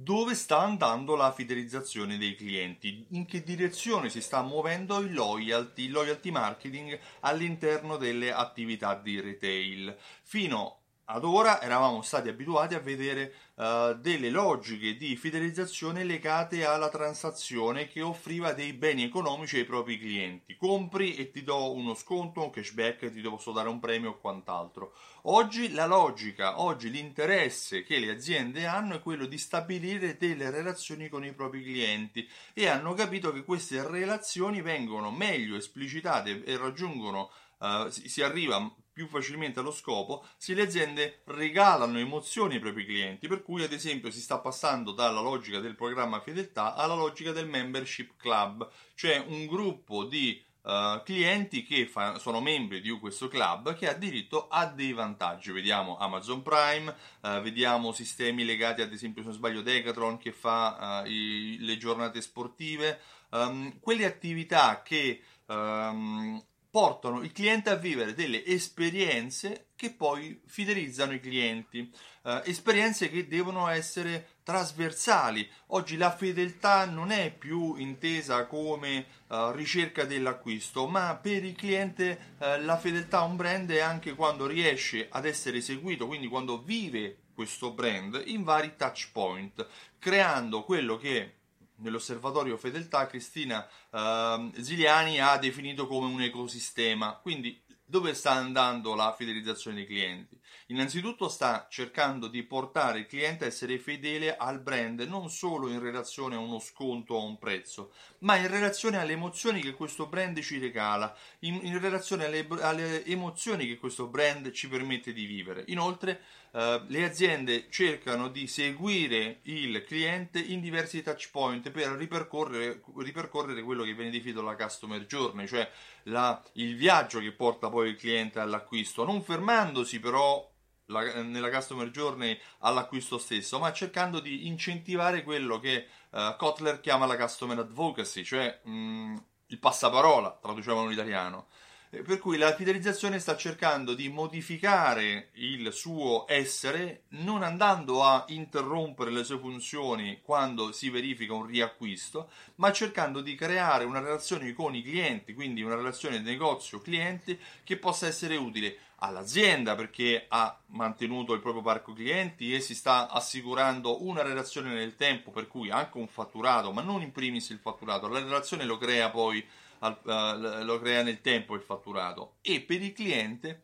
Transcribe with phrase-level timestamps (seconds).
[0.00, 5.88] dove sta andando la fidelizzazione dei clienti, in che direzione si sta muovendo il loyalty,
[5.88, 9.96] loyalty marketing all'interno delle attività di retail.
[10.22, 16.90] Fino ad ora eravamo stati abituati a vedere uh, delle logiche di fidelizzazione legate alla
[16.90, 20.56] transazione che offriva dei beni economici ai propri clienti.
[20.56, 24.92] Compri e ti do uno sconto, un cashback, ti posso dare un premio o quant'altro.
[25.22, 31.08] Oggi la logica, oggi l'interesse che le aziende hanno è quello di stabilire delle relazioni
[31.08, 37.30] con i propri clienti e hanno capito che queste relazioni vengono meglio esplicitate e raggiungono,
[37.60, 38.58] uh, si, arriva
[38.98, 43.72] più facilmente allo scopo se le aziende regalano emozioni ai propri clienti, per cui ad
[43.72, 49.22] esempio si sta passando dalla logica del programma fedeltà alla logica del membership club, cioè
[49.24, 54.48] un gruppo di uh, clienti che fa, sono membri di questo club che ha diritto
[54.48, 55.52] a dei vantaggi.
[55.52, 61.04] Vediamo Amazon Prime, uh, vediamo sistemi legati ad esempio se non sbaglio Decathlon che fa
[61.04, 66.42] uh, i, le giornate sportive, um, quelle attività che um,
[66.78, 73.26] portano il cliente a vivere delle esperienze che poi fidelizzano i clienti, eh, esperienze che
[73.26, 75.50] devono essere trasversali.
[75.68, 82.36] Oggi la fedeltà non è più intesa come eh, ricerca dell'acquisto, ma per il cliente
[82.38, 86.62] eh, la fedeltà a un brand è anche quando riesce ad essere seguito, quindi quando
[86.62, 89.66] vive questo brand in vari touch point,
[89.98, 91.37] creando quello che
[91.78, 97.18] nell'osservatorio fedeltà Cristina uh, Ziliani ha definito come un ecosistema.
[97.20, 100.38] Quindi dove sta andando la fidelizzazione dei clienti?
[100.66, 105.80] Innanzitutto sta cercando di portare il cliente a essere fedele al brand non solo in
[105.80, 110.06] relazione a uno sconto o a un prezzo, ma in relazione alle emozioni che questo
[110.06, 115.24] brand ci regala, in, in relazione alle, alle emozioni che questo brand ci permette di
[115.24, 115.64] vivere.
[115.68, 122.80] Inoltre Uh, le aziende cercano di seguire il cliente in diversi touch point per ripercorrere,
[122.96, 125.70] ripercorrere quello che viene definito la customer journey, cioè
[126.04, 130.50] la, il viaggio che porta poi il cliente all'acquisto, non fermandosi però
[130.86, 137.06] la, nella customer journey all'acquisto stesso, ma cercando di incentivare quello che uh, Kotler chiama
[137.06, 139.16] la customer advocacy, cioè mh, mm,
[139.48, 141.48] il passaparola, traduciamo in italiano.
[141.90, 148.24] Eh, per cui la fidelizzazione sta cercando di modificare il suo essere non andando a
[148.28, 154.52] interrompere le sue funzioni quando si verifica un riacquisto, ma cercando di creare una relazione
[154.52, 161.32] con i clienti, quindi una relazione negozio-clienti che possa essere utile all'azienda perché ha mantenuto
[161.32, 165.96] il proprio parco clienti e si sta assicurando una relazione nel tempo per cui anche
[165.96, 169.46] un fatturato, ma non in primis il fatturato, la relazione lo crea poi
[169.80, 173.62] uh, lo crea nel tempo il fatturato e per il cliente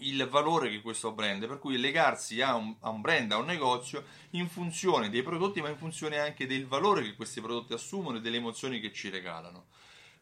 [0.00, 3.46] il valore che questo brand, per cui legarsi a un, a un, brand, a un
[3.46, 8.18] negozio in funzione dei prodotti, ma in funzione anche del valore che questi prodotti assumono
[8.18, 9.66] e delle emozioni che ci regalano.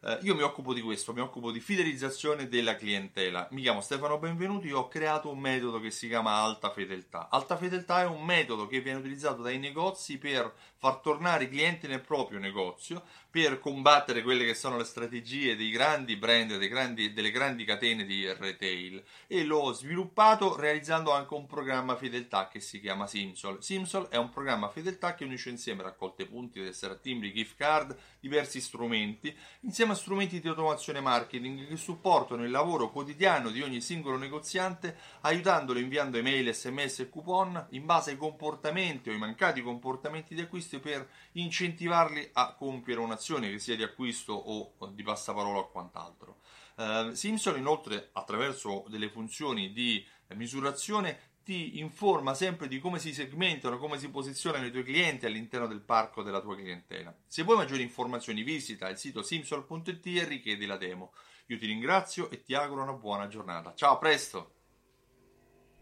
[0.01, 3.49] Eh, io mi occupo di questo, mi occupo di fidelizzazione della clientela.
[3.51, 7.27] Mi chiamo Stefano Benvenuti, ho creato un metodo che si chiama Alta Fedeltà.
[7.29, 11.87] Alta Fedeltà è un metodo che viene utilizzato dai negozi per far tornare i clienti
[11.87, 17.31] nel proprio negozio, per combattere quelle che sono le strategie dei grandi brand, grandi, delle
[17.31, 23.05] grandi catene di retail e l'ho sviluppato realizzando anche un programma fedeltà che si chiama
[23.05, 23.61] Simsol.
[23.61, 28.61] Simsol è un programma fedeltà che unisce insieme raccolte punti, tessera timbri, gift card, diversi
[28.61, 34.17] strumenti, insieme insieme strumenti di automazione marketing che supportano il lavoro quotidiano di ogni singolo
[34.17, 40.35] negoziante, aiutandolo inviando email, sms e coupon in base ai comportamenti o ai mancati comportamenti
[40.35, 45.69] di acquisto per incentivarli a compiere un'azione che sia di acquisto o di passaparola o
[45.69, 46.37] quant'altro.
[46.75, 50.05] Uh, Simson inoltre attraverso delle funzioni di
[50.35, 55.65] misurazione ti informa sempre di come si segmentano, come si posizionano i tuoi clienti all'interno
[55.65, 57.11] del parco della tua clientela.
[57.25, 61.11] Se vuoi maggiori informazioni visita il sito simsol.it e richiedi la demo.
[61.47, 63.73] Io ti ringrazio e ti auguro una buona giornata.
[63.73, 64.58] Ciao, a presto!